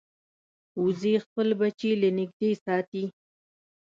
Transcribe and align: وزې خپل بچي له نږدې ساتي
وزې 0.83 1.13
خپل 1.25 1.47
بچي 1.59 1.91
له 2.01 2.09
نږدې 2.17 2.51
ساتي 2.65 3.03